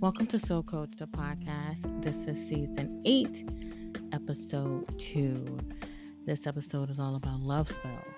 [0.00, 2.02] Welcome to Soul Coach, the podcast.
[2.02, 3.46] This is season eight,
[4.14, 5.58] episode two.
[6.24, 8.14] This episode is all about love spells.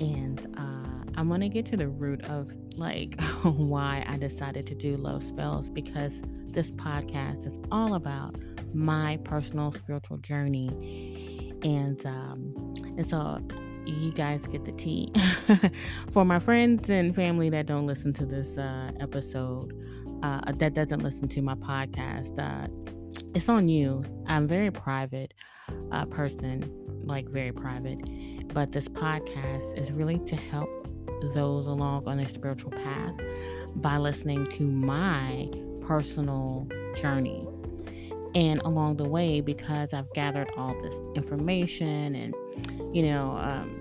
[0.00, 4.74] And uh, I'm going to get to the root of like why I decided to
[4.74, 8.36] do love spells because this podcast is all about
[8.72, 11.52] my personal spiritual journey.
[11.62, 12.54] And um,
[12.96, 13.42] and so
[13.84, 15.12] you guys get the tea.
[16.10, 19.74] For my friends and family that don't listen to this uh, episode,
[20.22, 22.68] uh, that doesn't listen to my podcast, uh,
[23.34, 24.00] it's on you.
[24.26, 25.34] I'm very private
[25.92, 26.70] uh, person,
[27.04, 27.98] like very private,
[28.48, 30.68] but this podcast is really to help
[31.34, 33.14] those along on their spiritual path
[33.76, 35.48] by listening to my
[35.80, 37.46] personal journey.
[38.34, 42.34] And along the way, because I've gathered all this information and,
[42.94, 43.76] you know, um,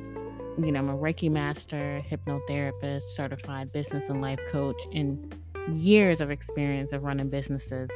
[0.58, 5.34] you know, I'm a Reiki master, hypnotherapist, certified business and life coach, and
[5.76, 7.90] years of experience of running businesses.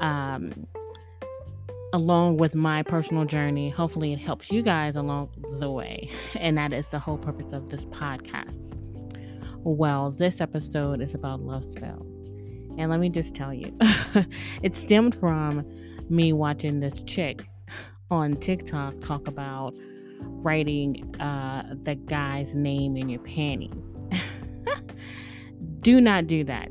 [0.00, 0.66] Um,
[1.92, 6.10] along with my personal journey, hopefully it helps you guys along the way.
[6.34, 8.76] And that is the whole purpose of this podcast.
[9.62, 12.06] Well, this episode is about love spells.
[12.76, 13.72] And let me just tell you,
[14.62, 15.64] it stemmed from
[16.10, 17.46] me watching this chick
[18.10, 19.72] on TikTok talk about
[20.20, 23.94] writing uh, the guy's name in your panties.
[25.80, 26.68] do not do that.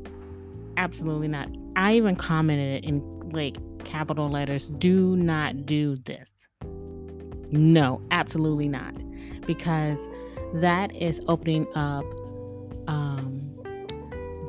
[0.78, 1.50] Absolutely not.
[1.76, 4.66] I even commented it in like capital letters.
[4.66, 6.30] Do not do this.
[7.52, 8.94] No, absolutely not.
[9.46, 10.00] Because
[10.56, 12.06] that is opening up
[12.88, 13.42] um,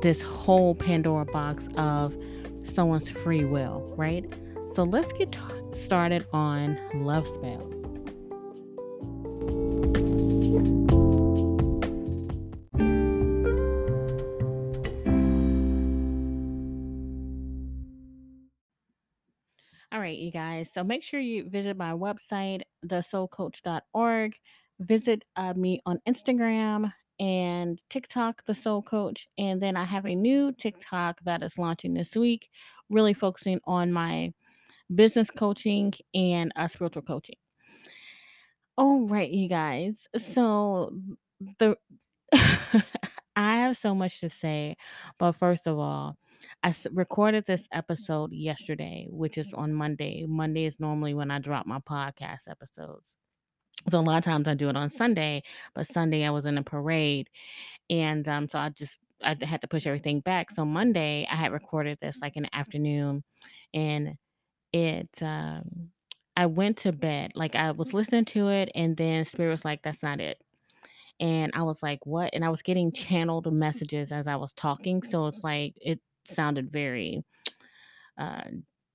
[0.01, 2.15] this whole Pandora box of
[2.63, 4.25] someone's free will, right?
[4.73, 5.39] So let's get t-
[5.73, 7.84] started on love spells.
[20.65, 20.73] Guys.
[20.73, 24.35] So make sure you visit my website, thesoulcoach.org.
[24.79, 29.27] Visit uh, me on Instagram and TikTok, The Soul Coach.
[29.37, 32.49] And then I have a new TikTok that is launching this week,
[32.89, 34.33] really focusing on my
[34.93, 37.35] business coaching and uh, spiritual coaching.
[38.77, 40.07] All right, you guys.
[40.17, 40.93] So
[41.59, 41.77] the
[43.37, 44.75] I have so much to say,
[45.17, 46.17] but first of all,
[46.63, 50.25] I recorded this episode yesterday, which is on Monday.
[50.27, 53.15] Monday is normally when I drop my podcast episodes.
[53.89, 55.43] So a lot of times I do it on Sunday,
[55.75, 57.29] but Sunday I was in a parade,
[57.89, 60.49] and um, so I just I had to push everything back.
[60.51, 63.23] So Monday I had recorded this like in the afternoon,
[63.73, 64.15] and
[64.73, 65.91] it um,
[66.37, 69.83] I went to bed like I was listening to it, and then Spirit was like,
[69.83, 70.41] "That's not it."
[71.19, 75.03] And I was like, "What?" And I was getting channeled messages as I was talking,
[75.03, 77.23] so it's like it sounded very
[78.17, 78.43] uh,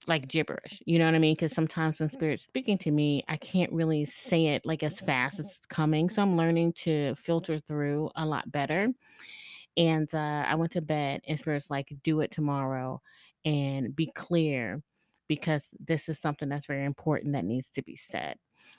[0.07, 0.83] like gibberish.
[0.87, 1.35] You know what I mean?
[1.35, 5.39] Because sometimes when spirit's speaking to me, I can't really say it like as fast
[5.39, 6.09] as it's coming.
[6.09, 8.89] So I'm learning to filter through a lot better.
[9.77, 13.01] And uh, I went to bed, and spirit's like, "Do it tomorrow,
[13.45, 14.83] and be clear."
[15.29, 18.37] Because this is something that's very important that needs to be said.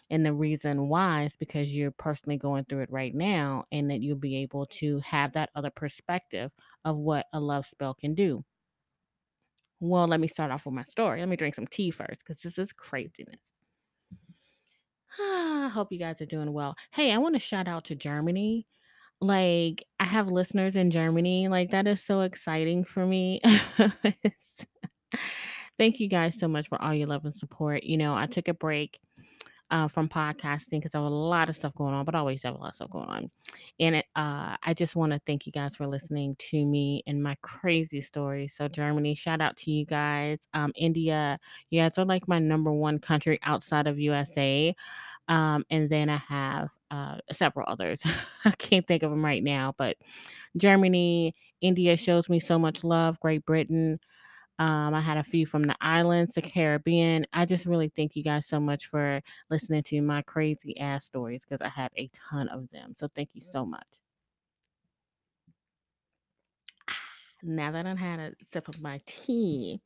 [0.10, 4.02] And the reason why is because you're personally going through it right now, and that
[4.02, 6.54] you'll be able to have that other perspective
[6.84, 8.44] of what a love spell can do.
[9.80, 11.20] Well, let me start off with my story.
[11.20, 13.40] Let me drink some tea first because this is craziness.
[15.20, 16.76] I hope you guys are doing well.
[16.92, 18.68] Hey, I want to shout out to Germany.
[19.20, 21.48] Like, I have listeners in Germany.
[21.48, 23.40] Like, that is so exciting for me.
[25.78, 27.84] Thank you guys so much for all your love and support.
[27.84, 29.00] You know, I took a break
[29.72, 32.44] uh, from podcasting because I have a lot of stuff going on, but I always
[32.44, 33.32] have a lot of stuff going on.
[33.80, 37.24] And it, uh, I just want to thank you guys for listening to me and
[37.24, 38.54] my crazy stories.
[38.56, 40.40] So, Germany, shout out to you guys.
[40.54, 41.40] Um, India,
[41.70, 44.76] you guys are like my number one country outside of USA.
[45.30, 48.04] Um, and then I have uh, several others.
[48.46, 49.96] I can't think of them right now, but
[50.58, 53.20] Germany, India shows me so much love.
[53.22, 54.00] Great Britain,
[54.60, 57.26] um, I had a few from the islands, the Caribbean.
[57.34, 61.44] I just really thank you guys so much for listening to my crazy ass stories
[61.44, 62.94] because I have a ton of them.
[62.96, 63.88] So thank you so much.
[67.44, 69.82] Now that I've had a sip of my tea.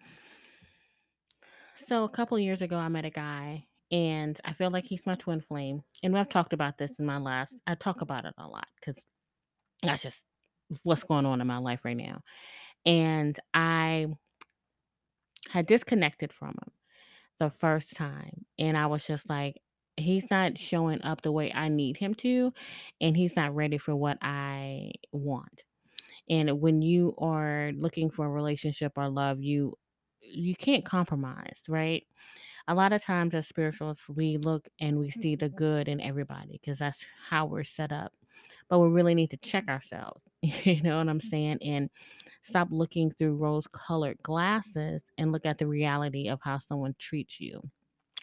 [1.87, 5.15] So a couple years ago, I met a guy and I feel like he's my
[5.15, 5.83] twin flame.
[6.03, 9.01] And I've talked about this in my last, I talk about it a lot because
[9.81, 10.21] that's just
[10.83, 12.21] what's going on in my life right now.
[12.85, 14.07] And I
[15.49, 16.71] had disconnected from him
[17.39, 18.45] the first time.
[18.59, 19.61] And I was just like,
[19.97, 22.53] he's not showing up the way I need him to,
[23.01, 25.63] and he's not ready for what I want.
[26.29, 29.77] And when you are looking for a relationship or love, you
[30.21, 32.03] you can't compromise, right?
[32.67, 36.53] A lot of times as spirituals, we look and we see the good in everybody
[36.53, 38.13] because that's how we're set up.
[38.69, 40.23] But we really need to check ourselves.
[40.65, 41.59] You know what I'm saying?
[41.61, 41.89] And
[42.41, 47.39] stop looking through rose colored glasses and look at the reality of how someone treats
[47.39, 47.61] you.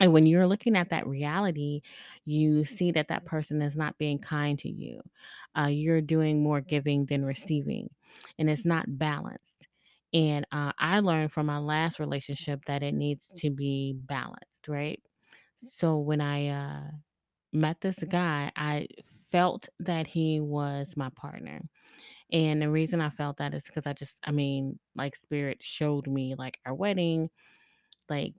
[0.01, 1.83] And when you're looking at that reality,
[2.25, 5.03] you see that that person is not being kind to you.
[5.57, 7.91] Uh, you're doing more giving than receiving,
[8.39, 9.69] and it's not balanced.
[10.13, 15.01] And uh, I learned from my last relationship that it needs to be balanced, right?
[15.67, 16.91] So when I uh,
[17.53, 18.11] met this mm-hmm.
[18.11, 18.89] guy, I
[19.31, 21.61] felt that he was my partner.
[22.33, 26.07] And the reason I felt that is because I just, I mean, like spirit showed
[26.07, 27.29] me like our wedding,
[28.09, 28.35] like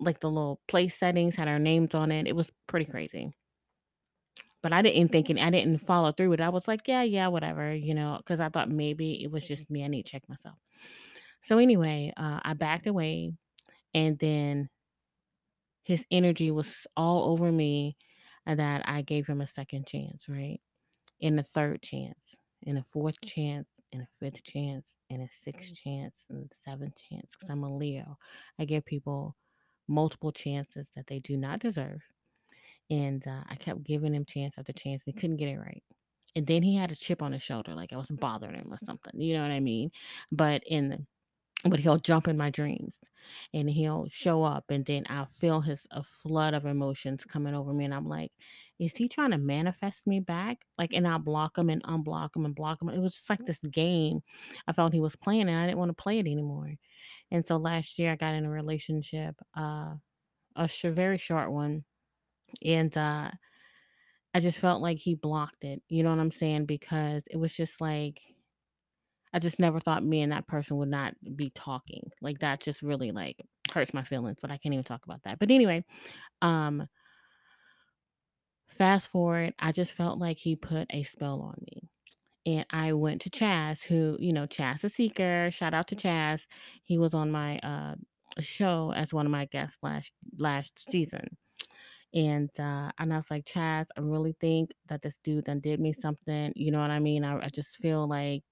[0.00, 2.26] like the little place settings had our names on it.
[2.26, 3.32] It was pretty crazy.
[4.62, 5.38] But I didn't think mm-hmm.
[5.38, 6.44] it, I didn't follow through with it.
[6.44, 9.64] I was like, yeah, yeah, whatever, you know, because I thought maybe it was just
[9.64, 9.74] mm-hmm.
[9.74, 9.84] me.
[9.84, 10.56] I need to check myself.
[11.42, 13.32] So anyway, uh, I backed away,
[13.94, 14.68] and then
[15.84, 17.96] his energy was all over me, and
[18.50, 20.60] Uh, that I gave him a second chance, right?
[21.22, 22.34] And a third chance,
[22.66, 23.28] and a fourth mm.
[23.28, 25.82] chance, and a fifth chance, and a sixth mm.
[25.84, 27.30] chance, and a seventh chance.
[27.32, 28.18] Because I'm a Leo,
[28.58, 29.36] I give people
[29.86, 32.00] multiple chances that they do not deserve.
[32.90, 35.02] And uh, I kept giving him chance after chance.
[35.06, 35.84] And he couldn't get it right.
[36.34, 38.78] And then he had a chip on his shoulder, like I was bothering him or
[38.84, 39.20] something.
[39.20, 39.92] You know what I mean?
[40.32, 40.98] But in the
[41.64, 42.96] but he'll jump in my dreams
[43.52, 47.72] and he'll show up and then I'll feel his a flood of emotions coming over
[47.72, 48.32] me and I'm like,
[48.78, 50.64] is he trying to manifest me back?
[50.78, 52.88] Like and I'll block him and unblock him and block him.
[52.88, 54.20] It was just like this game
[54.66, 56.74] I felt he was playing and I didn't want to play it anymore.
[57.30, 59.96] And so last year I got in a relationship, uh
[60.56, 61.84] a sh- very short one,
[62.64, 63.30] and uh
[64.34, 65.82] I just felt like he blocked it.
[65.88, 66.66] You know what I'm saying?
[66.66, 68.20] Because it was just like
[69.32, 72.10] I just never thought me and that person would not be talking.
[72.20, 73.36] Like that just really like
[73.72, 75.38] hurts my feelings, but I can't even talk about that.
[75.38, 75.84] But anyway,
[76.42, 76.88] um
[78.68, 81.82] fast forward, I just felt like he put a spell on me.
[82.46, 85.50] And I went to Chaz, who, you know, Chaz the Seeker.
[85.52, 86.46] Shout out to Chaz.
[86.84, 87.94] He was on my uh
[88.40, 91.36] show as one of my guests last last season.
[92.14, 95.78] And uh and I was like, Chaz, I really think that this dude done did
[95.80, 96.52] me something.
[96.56, 97.24] You know what I mean?
[97.24, 98.42] I, I just feel like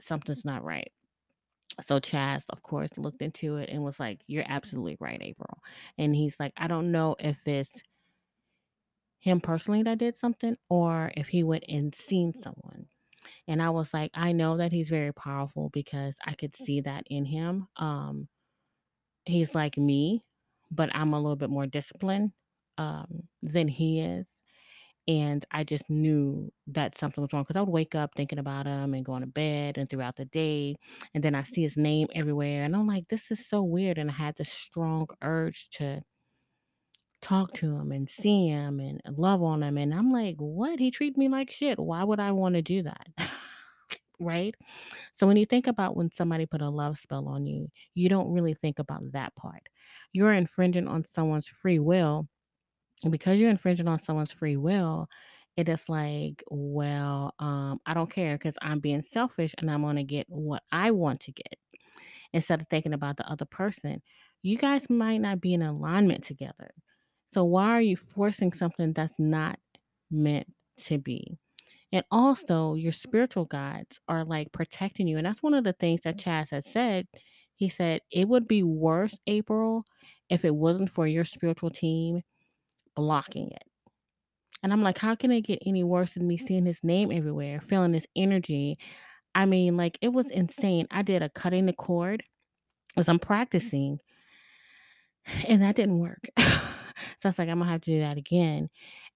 [0.00, 0.90] something's not right.
[1.86, 5.58] So Chaz, of course, looked into it and was like, You're absolutely right, April.
[5.98, 7.82] And he's like, I don't know if it's
[9.20, 12.86] him personally that did something or if he went and seen someone.
[13.48, 17.04] And I was like, I know that he's very powerful because I could see that
[17.10, 17.68] in him.
[17.76, 18.28] Um,
[19.24, 20.24] he's like me,
[20.70, 22.32] but I'm a little bit more disciplined
[22.78, 24.32] um, than he is.
[25.08, 28.66] And I just knew that something was wrong because I would wake up thinking about
[28.66, 30.76] him and going to bed and throughout the day.
[31.14, 32.62] And then I see his name everywhere.
[32.64, 33.98] And I'm like, this is so weird.
[33.98, 36.02] And I had this strong urge to
[37.22, 39.78] talk to him and see him and love on him.
[39.78, 40.78] And I'm like, what?
[40.78, 41.78] He treated me like shit.
[41.78, 43.06] Why would I want to do that?
[44.20, 44.54] right?
[45.12, 48.32] So when you think about when somebody put a love spell on you, you don't
[48.32, 49.62] really think about that part.
[50.12, 52.28] You're infringing on someone's free will
[53.10, 55.08] because you're infringing on someone's free will,
[55.56, 59.96] it is like, well, um, I don't care because I'm being selfish and I'm going
[59.96, 61.58] to get what I want to get
[62.32, 64.02] instead of thinking about the other person.
[64.42, 66.70] You guys might not be in alignment together.
[67.28, 69.58] So why are you forcing something that's not
[70.10, 70.46] meant
[70.84, 71.38] to be?
[71.92, 75.16] And also, your spiritual guides are like protecting you.
[75.16, 77.06] And that's one of the things that Chaz has said.
[77.54, 79.84] He said, it would be worse, April,
[80.28, 82.22] if it wasn't for your spiritual team
[82.96, 83.64] blocking it.
[84.62, 86.46] And I'm like, how can it get any worse than me mm.
[86.46, 88.78] seeing his name everywhere, feeling his energy?
[89.34, 90.88] I mean, like, it was insane.
[90.90, 92.22] I did a cutting the cord
[92.96, 93.22] as I'm mm.
[93.22, 94.00] practicing,
[95.46, 96.26] and that didn't work.
[96.38, 96.44] so
[97.24, 98.68] I was like, I'm gonna have to do that again.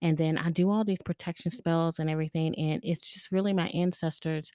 [0.02, 3.68] And then I do all these protection spells and everything, and it's just really my
[3.68, 4.52] ancestors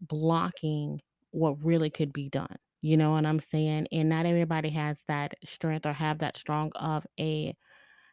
[0.00, 1.00] blocking
[1.32, 2.56] what really could be done.
[2.82, 3.88] You know what I'm saying?
[3.90, 7.54] And not everybody has that strength or have that strong of a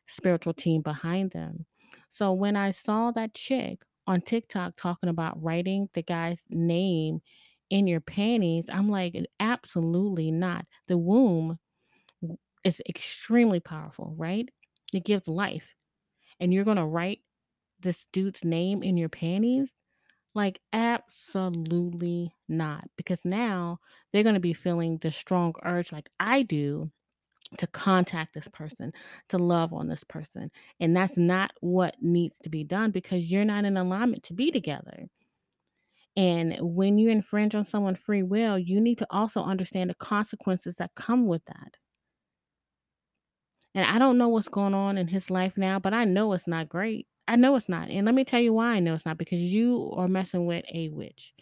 [0.07, 1.65] spiritual team behind them.
[2.09, 7.21] So when I saw that chick on TikTok talking about writing the guy's name
[7.69, 10.65] in your panties, I'm like, absolutely not.
[10.87, 11.57] The womb
[12.63, 14.49] is extremely powerful, right?
[14.93, 15.75] It gives life.
[16.39, 17.19] And you're going to write
[17.79, 19.75] this dude's name in your panties?
[20.35, 22.85] Like, absolutely not.
[22.97, 23.79] Because now
[24.11, 26.91] they're going to be feeling the strong urge, like I do,
[27.57, 28.91] to contact this person,
[29.29, 30.51] to love on this person.
[30.79, 34.51] And that's not what needs to be done because you're not in alignment to be
[34.51, 35.07] together.
[36.15, 40.75] And when you infringe on someone's free will, you need to also understand the consequences
[40.75, 41.77] that come with that.
[43.75, 46.47] And I don't know what's going on in his life now, but I know it's
[46.47, 47.07] not great.
[47.27, 47.89] I know it's not.
[47.89, 50.65] And let me tell you why I know it's not because you are messing with
[50.71, 51.33] a witch.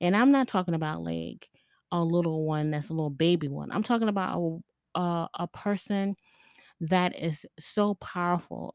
[0.00, 1.48] And I'm not talking about like
[1.92, 3.70] a little one that's a little baby one.
[3.70, 4.62] I'm talking about
[4.96, 6.16] a, a, person
[6.80, 8.72] that is so powerful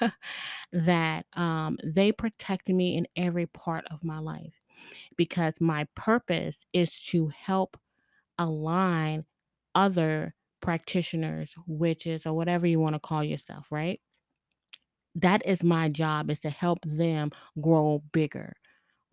[0.72, 4.60] that um, they protect me in every part of my life
[5.16, 7.76] because my purpose is to help
[8.38, 9.24] align
[9.74, 14.00] other practitioners, witches, or whatever you want to call yourself, right?
[15.14, 18.54] That is my job is to help them grow bigger,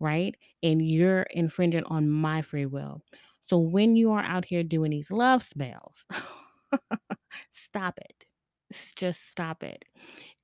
[0.00, 0.34] right?
[0.62, 3.02] And you're infringing on my free will.
[3.44, 6.04] So when you are out here doing these love spells,
[7.50, 8.24] stop it.
[8.96, 9.84] Just stop it.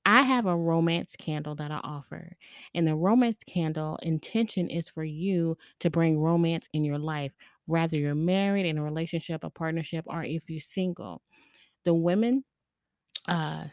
[0.05, 2.37] I have a romance candle that I offer.
[2.75, 7.35] And the romance candle intention is for you to bring romance in your life,
[7.67, 11.23] whether you're married, in a relationship, a partnership, or if you're single.
[11.85, 12.45] The women
[13.29, 13.67] uh,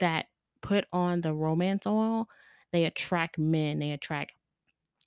[0.00, 0.26] that
[0.62, 2.28] put on the romance oil,
[2.72, 4.32] they attract men, they attract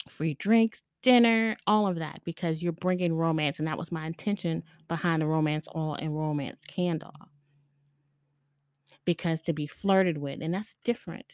[0.09, 3.59] free drinks, dinner, all of that, because you're bringing romance.
[3.59, 7.13] And that was my intention behind the romance oil and romance candle.
[9.05, 11.25] Because to be flirted with, and that's different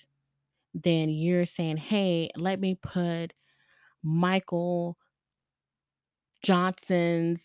[0.74, 3.34] than you're saying, hey, let me put
[4.03, 4.98] Michael
[6.43, 7.41] Johnson's,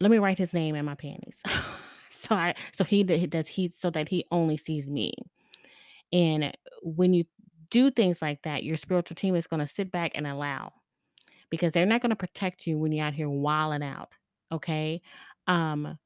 [0.00, 1.36] let me write his name in my panties.
[2.10, 5.12] so I, so he does he, so that he only sees me.
[6.12, 7.24] And when you
[7.70, 10.72] do things like that, your spiritual team is going to sit back and allow
[11.50, 14.12] because they're not going to protect you when you're out here wilding out.
[14.52, 15.02] Okay.
[15.46, 15.98] Um,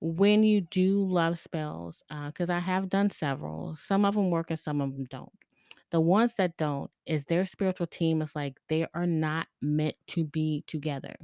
[0.00, 4.50] when you do love spells, because uh, I have done several, some of them work
[4.50, 5.32] and some of them don't.
[5.90, 10.24] The ones that don't is their spiritual team is like they are not meant to
[10.24, 11.16] be together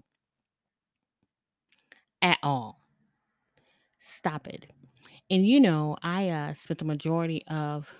[2.23, 2.81] at all.
[3.99, 4.67] Stop it.
[5.31, 7.93] And you know, I uh, spent the majority of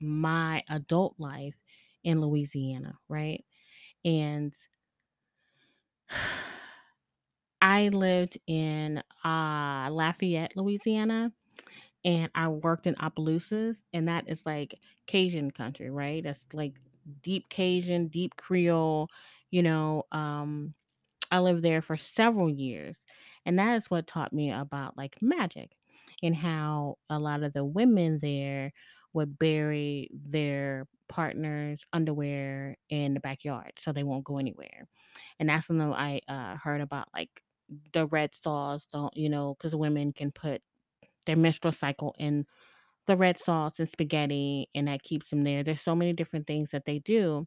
[0.00, 1.56] my adult life
[2.04, 3.44] in Louisiana, right?
[4.08, 4.56] And
[7.60, 11.32] I lived in uh, Lafayette, Louisiana,
[12.04, 16.24] and I worked in Opelousas, and that is like Cajun country, right?
[16.24, 16.74] That's like
[17.22, 19.08] deep Cajun, deep Creole,
[19.50, 20.04] you know.
[20.12, 20.74] Um,
[21.30, 23.04] I lived there for several years,
[23.46, 25.76] and that is what taught me about like magic
[26.22, 28.72] and how a lot of the women there
[29.14, 34.88] would bury their partner's underwear in the backyard so they won't go anywhere.
[35.38, 37.42] And that's when I uh, heard about like
[37.92, 40.62] the red sauce, don't you know, because women can put
[41.26, 42.46] their menstrual cycle in
[43.06, 45.64] the red sauce and spaghetti, and that keeps them there.
[45.64, 47.46] There's so many different things that they do.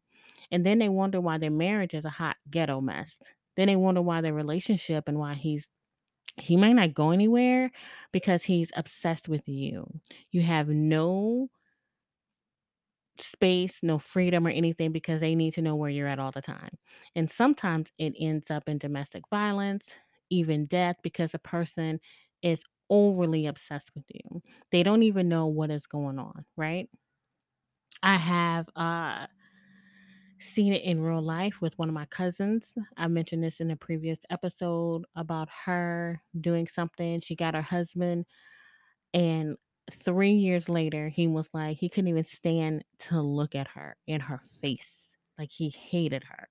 [0.51, 3.19] And then they wonder why their marriage is a hot ghetto mess.
[3.57, 5.69] Then they wonder why their relationship and why he's
[6.37, 7.71] he might not go anywhere
[8.11, 9.85] because he's obsessed with you.
[10.31, 11.49] You have no
[13.23, 16.41] space, no freedom or anything because they need to know where you're at all the
[16.41, 16.77] time.
[17.15, 19.89] And sometimes it ends up in domestic violence,
[20.29, 21.99] even death, because a person
[22.41, 24.41] is overly obsessed with you.
[24.71, 26.89] They don't even know what is going on, right?
[28.03, 29.27] I have uh
[30.39, 32.73] seen it in real life with one of my cousins.
[32.97, 37.19] I mentioned this in a previous episode about her doing something.
[37.19, 38.25] She got her husband
[39.13, 39.57] and
[39.91, 44.21] 3 years later he was like he couldn't even stand to look at her in
[44.21, 45.09] her face.
[45.37, 46.49] Like he hated her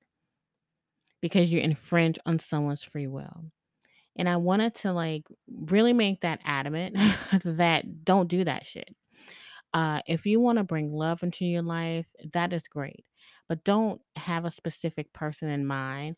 [1.20, 3.44] because you infringe on someone's free will.
[4.16, 6.96] And I wanted to like really make that adamant
[7.44, 8.94] that don't do that shit.
[9.72, 13.04] Uh, if you want to bring love into your life, that is great.
[13.48, 16.16] But don't have a specific person in mind.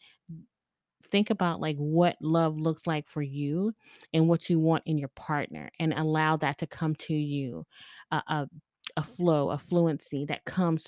[1.04, 3.74] Think about like what love looks like for you
[4.12, 7.66] and what you want in your partner and allow that to come to you.
[8.10, 8.48] A, a,
[8.96, 10.86] a flow, a fluency that comes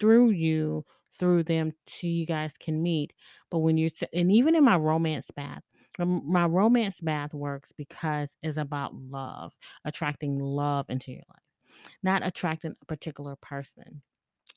[0.00, 3.12] through you, through them, so you guys can meet.
[3.50, 5.62] But when you're, and even in my romance bath,
[5.98, 11.44] my romance bath works because it's about love, attracting love into your life
[12.02, 14.02] not attracting a particular person.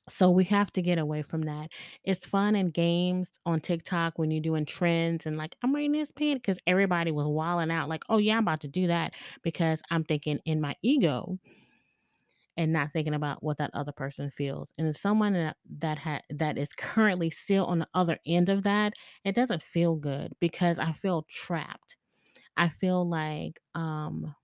[0.09, 1.69] So we have to get away from that.
[2.05, 6.11] It's fun and games on TikTok when you're doing trends and like I'm wearing this
[6.11, 9.81] pant because everybody was walling out like, oh yeah, I'm about to do that because
[9.91, 11.37] I'm thinking in my ego
[12.55, 14.73] and not thinking about what that other person feels.
[14.77, 18.93] And someone that that ha- that is currently still on the other end of that,
[19.23, 21.97] it doesn't feel good because I feel trapped.
[22.57, 24.35] I feel like um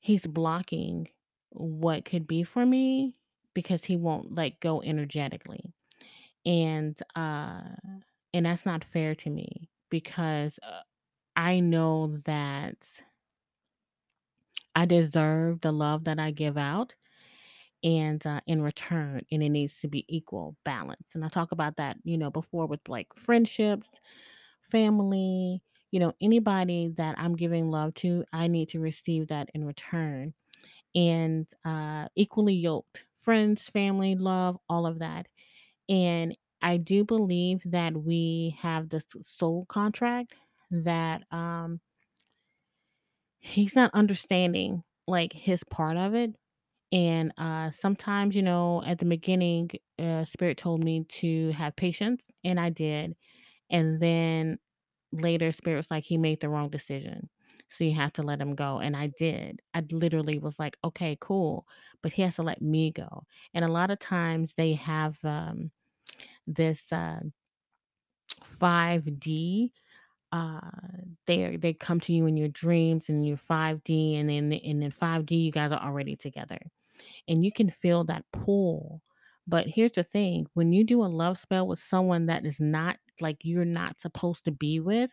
[0.00, 1.08] he's blocking
[1.56, 3.18] what could be for me
[3.54, 5.74] because he won't like go energetically.
[6.44, 7.62] And uh
[8.34, 10.82] and that's not fair to me because uh,
[11.36, 12.86] I know that
[14.74, 16.94] I deserve the love that I give out
[17.84, 21.76] and uh, in return and it needs to be equal balance and i talk about
[21.76, 23.88] that you know before with like friendships
[24.62, 29.64] family you know anybody that i'm giving love to i need to receive that in
[29.64, 30.34] return
[30.96, 35.28] and uh, equally yoked friends family love all of that
[35.88, 40.34] and i do believe that we have this soul contract
[40.70, 41.80] that um
[43.38, 46.34] he's not understanding like his part of it
[46.92, 52.24] and uh, sometimes, you know, at the beginning, uh, Spirit told me to have patience,
[52.44, 53.16] and I did.
[53.70, 54.58] And then
[55.12, 57.30] later, Spirit was like, he made the wrong decision.
[57.68, 58.78] So you have to let him go.
[58.78, 59.62] And I did.
[59.74, 61.66] I literally was like, okay, cool.
[62.02, 63.24] But he has to let me go.
[63.54, 65.70] And a lot of times they have um,
[66.46, 67.20] this uh,
[68.44, 69.72] 5D.
[70.32, 70.60] Uh,
[71.26, 74.90] they they come to you in your dreams and your 5D, and then and then
[74.90, 76.58] 5D you guys are already together
[77.28, 79.02] and you can feel that pull.
[79.46, 82.96] But here's the thing when you do a love spell with someone that is not
[83.20, 85.10] like you're not supposed to be with,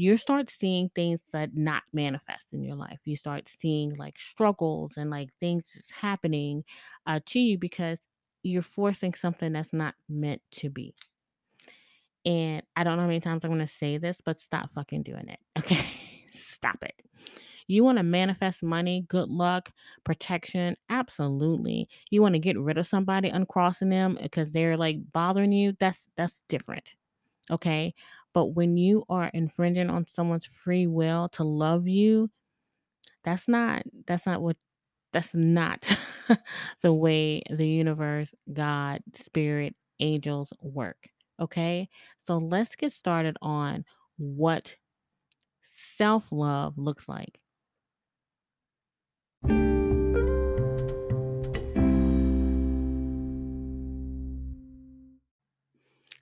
[0.00, 3.00] you start seeing things that not manifest in your life.
[3.04, 6.64] You start seeing like struggles and like things just happening
[7.06, 7.98] uh, to you because
[8.42, 10.94] you're forcing something that's not meant to be.
[12.24, 15.02] And I don't know how many times I'm going to say this, but stop fucking
[15.02, 15.40] doing it.
[15.58, 15.86] Okay.
[16.28, 16.94] stop it.
[17.66, 19.72] You want to manifest money, good luck,
[20.04, 20.76] protection?
[20.90, 21.88] Absolutely.
[22.10, 25.74] You want to get rid of somebody, uncrossing them because they're like bothering you?
[25.78, 26.94] That's that's different.
[27.50, 27.94] Okay?
[28.32, 32.30] But when you are infringing on someone's free will to love you,
[33.24, 34.56] that's not that's not what
[35.12, 35.86] that's not
[36.82, 41.08] the way the universe, God, spirit, angels work.
[41.40, 41.88] Okay?
[42.20, 43.84] So let's get started on
[44.16, 44.76] what
[45.96, 47.40] self-love looks like.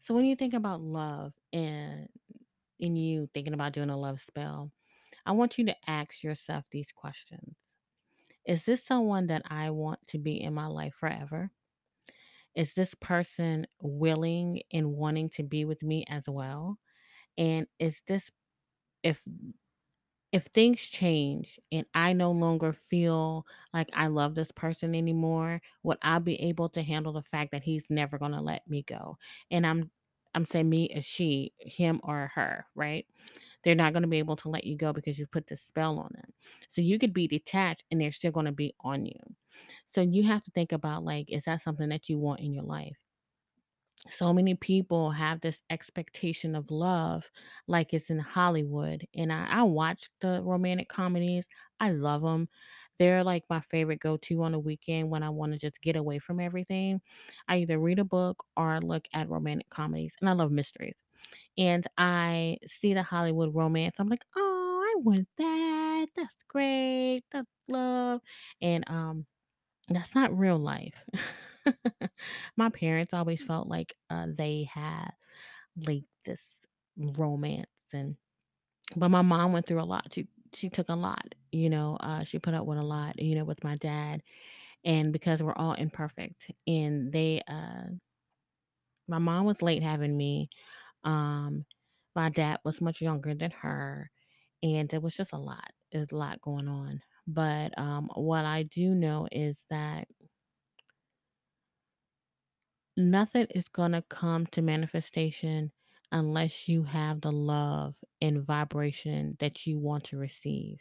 [0.08, 2.08] So when you think about love and
[2.78, 4.72] in you thinking about doing a love spell,
[5.26, 7.56] I want you to ask yourself these questions.
[8.46, 11.50] Is this someone that I want to be in my life forever?
[12.54, 16.78] Is this person willing and wanting to be with me as well?
[17.38, 18.30] And is this
[19.02, 19.22] if
[20.30, 25.98] if things change and I no longer feel like I love this person anymore, would
[26.02, 29.16] I be able to handle the fact that he's never going to let me go?
[29.50, 29.90] And I'm
[30.34, 33.06] I'm saying me as she, him or her, right?
[33.64, 35.98] They're not going to be able to let you go because you put the spell
[35.98, 36.32] on them.
[36.68, 39.20] So you could be detached and they're still going to be on you.
[39.86, 42.64] So you have to think about like, is that something that you want in your
[42.64, 42.96] life?
[44.06, 47.28] so many people have this expectation of love
[47.66, 49.06] like it's in Hollywood.
[49.14, 51.46] And I, I watch the romantic comedies.
[51.80, 52.48] I love them.
[52.98, 55.96] They're like my favorite go to on the weekend when I want to just get
[55.96, 57.00] away from everything.
[57.48, 60.14] I either read a book or look at romantic comedies.
[60.20, 60.96] And I love mysteries.
[61.58, 63.96] And I see the Hollywood romance.
[63.98, 66.06] I'm like, oh, I want that.
[66.16, 67.22] That's great.
[67.32, 68.20] That's love.
[68.62, 69.26] And um
[69.88, 71.04] that's not real life.
[72.56, 75.10] My parents always felt like, uh, they had,
[75.76, 78.16] like, this romance and
[78.96, 80.12] but my mom went through a lot.
[80.14, 83.34] She she took a lot, you know, uh, she put up with a lot, you
[83.36, 84.22] know, with my dad,
[84.84, 87.84] and because we're all imperfect, and they, uh
[89.08, 90.48] my mom was late having me,
[91.04, 91.64] um,
[92.16, 94.10] my dad was much younger than her,
[94.62, 95.70] and it was just a lot.
[95.92, 97.02] There's a lot going on.
[97.26, 100.08] But, um, what I do know is that
[102.98, 105.72] Nothing is gonna come to manifestation
[106.12, 110.78] unless you have the love and vibration that you want to receive.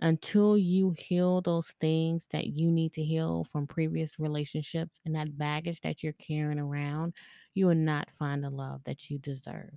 [0.00, 5.36] Until you heal those things that you need to heal from previous relationships and that
[5.38, 7.14] baggage that you're carrying around,
[7.54, 9.74] you will not find the love that you deserve.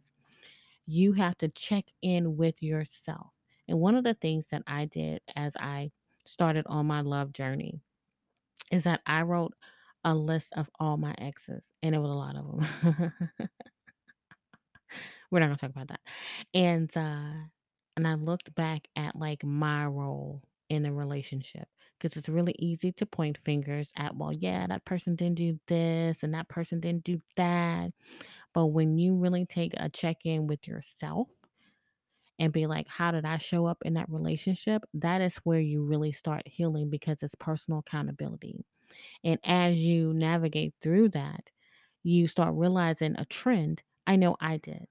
[0.86, 3.32] You have to check in with yourself.
[3.68, 5.92] And one of the things that I did as I
[6.26, 7.80] started on my love journey
[8.72, 9.54] is that I wrote
[10.04, 13.50] a list of all my exes, and it was a lot of them.
[15.32, 16.02] We're not gonna talk about that.
[16.54, 17.48] And, uh,
[17.98, 21.68] and I looked back at, like, my role in a relationship
[22.00, 26.24] because it's really easy to point fingers at, "Well, yeah, that person didn't do this,
[26.24, 27.92] and that person didn't do that."
[28.54, 31.30] But when you really take a check-in with yourself
[32.40, 35.84] and be like, "How did I show up in that relationship?" That is where you
[35.84, 38.66] really start healing because it's personal accountability.
[39.24, 41.52] And as you navigate through that,
[42.04, 43.84] you start realizing a trend.
[44.08, 44.88] I know I did.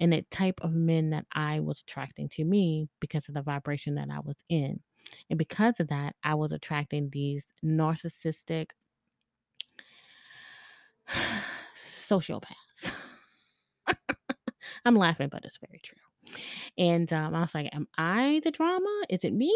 [0.00, 3.94] And the type of men that I was attracting to me because of the vibration
[3.96, 4.80] that I was in.
[5.28, 8.70] And because of that, I was attracting these narcissistic
[11.76, 12.92] sociopaths.
[14.84, 15.96] I'm laughing, but it's very true.
[16.78, 19.04] And um, I was like, Am I the drama?
[19.08, 19.54] Is it me?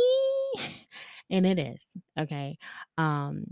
[1.30, 1.86] and it is.
[2.18, 2.58] Okay.
[2.98, 3.46] Um,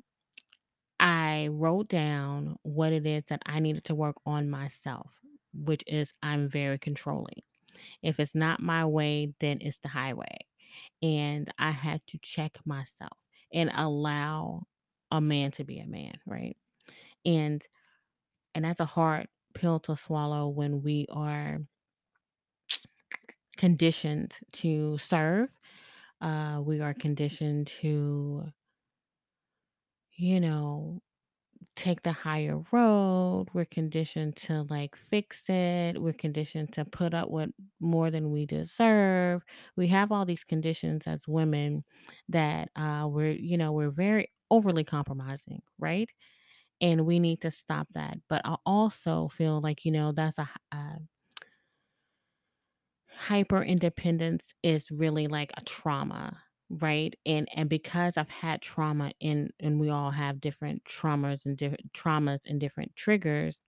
[1.01, 5.21] I wrote down what it is that I needed to work on myself,
[5.55, 7.43] which is I'm very controlling.
[8.03, 10.39] If it's not my way, then it's the highway.
[11.03, 13.19] And I had to check myself
[13.53, 14.65] and allow
[15.11, 16.57] a man to be a man, right?
[17.25, 17.65] And
[18.55, 21.61] and that's a hard pill to swallow when we are
[23.57, 25.57] conditioned to serve.
[26.21, 28.45] Uh, we are conditioned to,
[30.17, 31.03] you know,
[31.83, 33.47] take the higher road.
[33.53, 36.01] We're conditioned to like fix it.
[36.01, 39.43] We're conditioned to put up with more than we deserve.
[39.77, 41.85] We have all these conditions as women
[42.29, 46.11] that uh, we're, you know, we're very overly compromising, right?
[46.81, 48.19] And we need to stop that.
[48.29, 50.99] But I also feel like, you know, that's a, a
[53.09, 56.43] hyper independence is really like a trauma
[56.77, 61.59] right and and because i've had trauma and and we all have different traumas and
[61.59, 63.63] different traumas and different triggers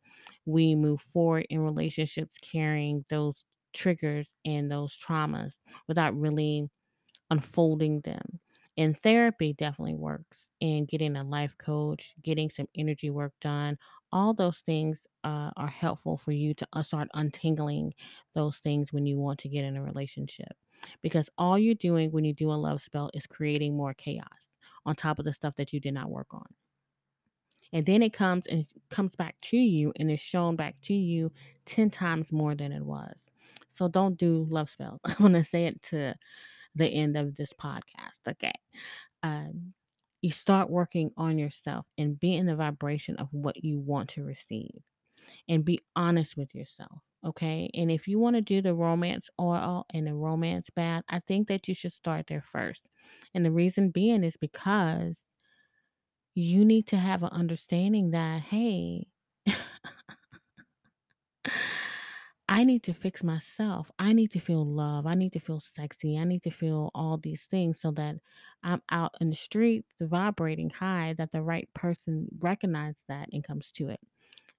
[0.47, 5.55] we move forward in relationships carrying those triggers and those traumas
[5.89, 6.69] without really
[7.31, 8.41] unfolding them.
[8.77, 10.49] And therapy definitely works.
[10.61, 13.79] And getting a life coach, getting some energy work done,
[14.13, 17.95] all those things uh, are helpful for you to uh, start untangling
[18.35, 20.53] those things when you want to get in a relationship.
[21.03, 24.49] Because all you're doing when you do a love spell is creating more chaos
[24.85, 26.47] on top of the stuff that you did not work on.
[27.73, 31.33] And then it comes and comes back to you and is shown back to you
[31.67, 33.19] 10 times more than it was.
[33.69, 35.01] So don't do love spells.
[35.07, 36.15] I want to say it to
[36.75, 38.29] the end of this podcast.
[38.29, 38.53] Okay.
[39.23, 39.75] Um,
[40.23, 44.25] you start working on yourself and be in the vibration of what you want to
[44.25, 44.81] receive
[45.49, 47.03] and be honest with yourself.
[47.27, 47.71] Okay.
[47.75, 51.49] And if you want to do the romance oil and the romance bath, I think
[51.49, 52.87] that you should start there first.
[53.35, 55.27] And the reason being is because
[56.35, 59.07] you need to have an understanding that, hey,
[62.55, 63.91] I need to fix myself.
[63.99, 65.07] I need to feel love.
[65.07, 66.17] I need to feel sexy.
[66.17, 68.17] I need to feel all these things so that
[68.63, 73.71] I'm out in the street vibrating high that the right person recognizes that and comes
[73.73, 74.01] to it.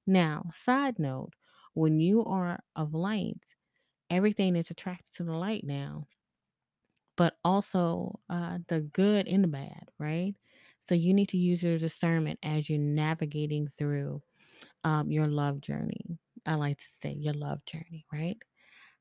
[0.08, 1.34] Now, side note,
[1.74, 3.56] when you are of light,
[4.10, 6.08] everything is attracted to the light now,
[7.18, 10.36] but also uh, the good and the bad, right?
[10.82, 14.22] So you need to use your discernment as you're navigating through
[14.84, 16.20] um, your love journey.
[16.46, 18.38] I like to say your love journey, right?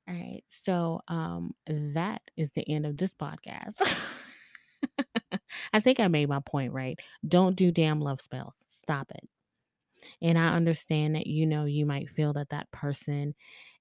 [0.09, 0.43] All right.
[0.49, 3.81] So um that is the end of this podcast.
[5.73, 6.99] I think I made my point, right?
[7.27, 8.55] Don't do damn love spells.
[8.69, 9.29] Stop it.
[10.23, 13.35] And I understand that you know you might feel that that person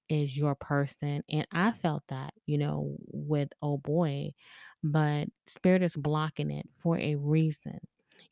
[0.09, 1.23] is your person.
[1.29, 4.33] And I felt that, you know, with oh boy,
[4.83, 7.79] but spirit is blocking it for a reason.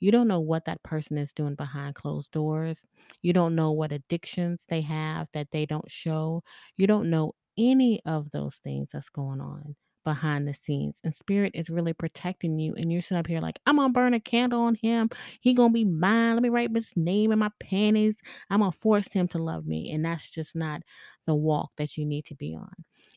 [0.01, 2.85] You don't know what that person is doing behind closed doors.
[3.21, 6.43] You don't know what addictions they have that they don't show.
[6.75, 10.99] You don't know any of those things that's going on behind the scenes.
[11.03, 12.73] And spirit is really protecting you.
[12.75, 15.09] And you're sitting up here like, I'm gonna burn a candle on him.
[15.41, 16.33] He gonna be mine.
[16.33, 18.17] Let me write his name in my panties.
[18.49, 19.91] I'm gonna force him to love me.
[19.91, 20.81] And that's just not
[21.27, 22.73] the walk that you need to be on,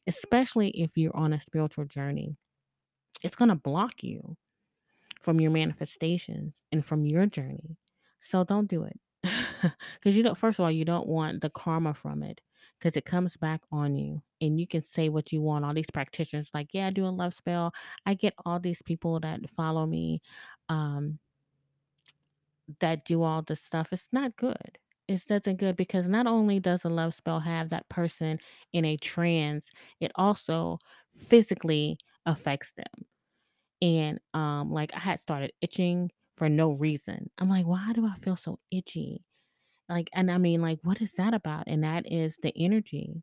[0.06, 2.36] especially if you're on a spiritual journey.
[3.22, 4.36] It's to block you
[5.24, 7.78] from your manifestations and from your journey.
[8.20, 9.00] So don't do it.
[9.94, 12.40] Because you don't, first of all, you don't want the karma from it
[12.78, 15.64] because it comes back on you and you can say what you want.
[15.64, 17.72] All these practitioners, like, yeah, I do a love spell.
[18.04, 20.20] I get all these people that follow me
[20.68, 21.18] um,
[22.80, 23.92] that do all this stuff.
[23.92, 24.78] It's not good.
[25.08, 28.38] It doesn't good because not only does a love spell have that person
[28.72, 30.78] in a trance, it also
[31.14, 33.06] physically affects them.
[33.84, 37.28] And um, like I had started itching for no reason.
[37.38, 39.22] I'm like, why do I feel so itchy?
[39.90, 41.64] Like, and I mean, like, what is that about?
[41.66, 43.22] And that is the energy.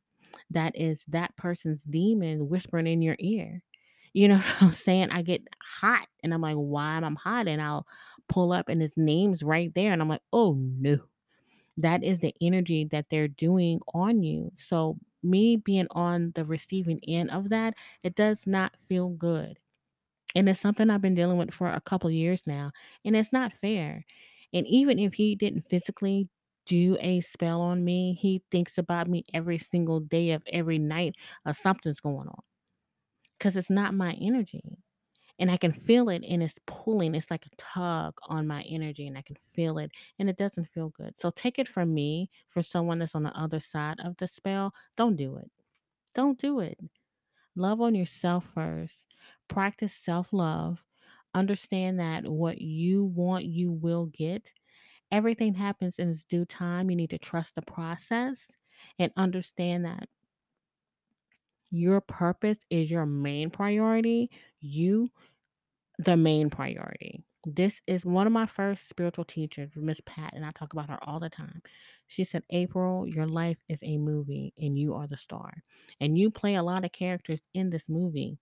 [0.52, 3.63] That is that person's demon whispering in your ear.
[4.13, 5.10] You know what I'm saying?
[5.10, 7.47] I get hot and I'm like, why am I hot?
[7.47, 7.88] And I'll
[8.30, 9.91] pull up and his name's right there.
[9.91, 11.00] And I'm like, oh no.
[11.78, 14.52] That is the energy that they're doing on you.
[14.58, 19.58] So me being on the receiving end of that, it does not feel good.
[20.36, 22.72] And it's something I've been dealing with for a couple years now.
[23.06, 24.06] And it's not fair.
[24.54, 26.30] And even if he didn't physically
[26.65, 31.15] do a spell on me, he thinks about me every single day of every night
[31.46, 32.41] or something's going on.
[33.39, 34.78] Cause it's not my energy.
[35.39, 37.15] And I can feel it and it's pulling.
[37.15, 40.67] It's like a tug on my energy and I can feel it and it doesn't
[40.70, 41.17] feel good.
[41.17, 44.74] So take it from me, for someone that's on the other side of the spell.
[44.98, 45.52] Don't do it.
[46.15, 46.80] Don't do it.
[47.56, 49.06] Love on yourself first.
[49.48, 50.86] Practice self love.
[51.34, 54.54] Understand that what you want, you will get.
[55.12, 56.90] Everything happens in its due time.
[56.90, 58.48] You need to trust the process
[59.00, 60.10] and understand that
[61.72, 64.30] your purpose is your main priority.
[64.60, 65.10] You,
[66.00, 67.24] the main priority.
[67.43, 70.99] This is one of my first spiritual teachers, Miss Pat, and I talk about her
[71.04, 71.62] all the time.
[72.08, 75.51] She said, April, your life is a movie and you are the star.
[75.99, 78.38] And you play a lot of characters in this movie.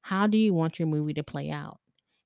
[0.00, 1.80] How do you want your movie to play out?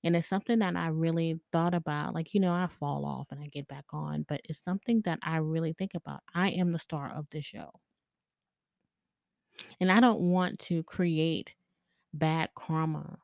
[0.05, 2.15] And it's something that I really thought about.
[2.15, 5.19] Like, you know, I fall off and I get back on, but it's something that
[5.23, 6.21] I really think about.
[6.33, 7.71] I am the star of this show.
[9.81, 11.55] And I don't want to create
[12.13, 13.19] bad karma.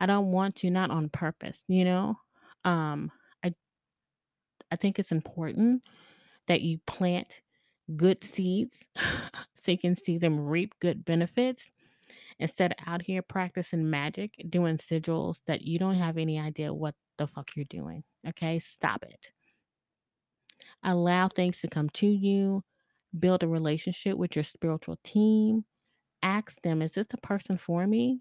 [0.00, 2.16] I don't want to, not on purpose, you know?
[2.64, 3.10] Um,
[3.44, 3.52] I
[4.70, 5.82] I think it's important
[6.48, 7.40] that you plant
[7.96, 8.84] good seeds
[9.54, 11.70] so you can see them reap good benefits
[12.38, 16.94] instead of out here practicing magic, doing sigils that you don't have any idea what
[17.18, 18.02] the fuck you're doing.
[18.26, 18.58] Okay?
[18.58, 19.30] Stop it.
[20.82, 22.62] Allow things to come to you.
[23.18, 25.64] Build a relationship with your spiritual team.
[26.22, 28.20] Ask them, is this a person for me?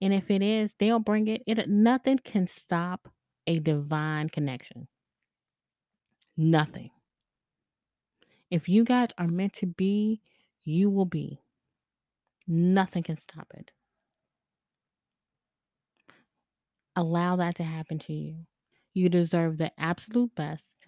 [0.00, 1.42] And if it is, they'll bring it.
[1.46, 3.08] It nothing can stop
[3.50, 4.86] a divine connection.
[6.36, 6.90] Nothing.
[8.48, 10.22] If you guys are meant to be,
[10.64, 11.40] you will be.
[12.46, 13.72] Nothing can stop it.
[16.94, 18.46] Allow that to happen to you.
[18.94, 20.86] You deserve the absolute best.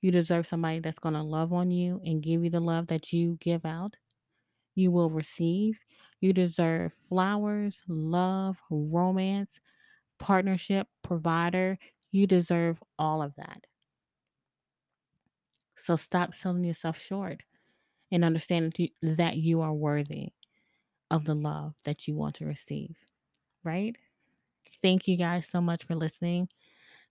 [0.00, 3.12] You deserve somebody that's going to love on you and give you the love that
[3.12, 3.96] you give out.
[4.76, 5.80] You will receive.
[6.20, 9.58] You deserve flowers, love, romance,
[10.18, 11.78] partnership, provider.
[12.14, 13.66] You deserve all of that.
[15.74, 17.42] So stop selling yourself short
[18.12, 20.28] and understand that you are worthy
[21.10, 22.94] of the love that you want to receive,
[23.64, 23.98] right?
[24.80, 26.48] Thank you guys so much for listening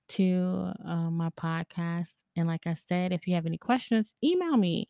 [0.08, 2.14] to uh, my podcast.
[2.38, 4.88] And like I said, if you have any questions, email me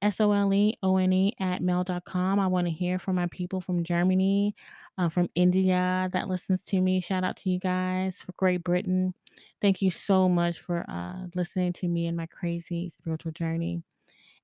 [0.00, 2.38] S-O-L-E-O-N-E at mail.com.
[2.38, 4.54] I want to hear from my people from Germany,
[4.96, 7.00] uh, from India that listens to me.
[7.00, 9.12] Shout out to you guys for Great Britain.
[9.60, 13.82] Thank you so much for uh, listening to me and my crazy spiritual journey.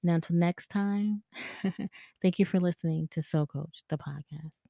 [0.02, 1.22] And until next time,
[2.22, 4.66] thank you for listening to Soul Coach, the podcast.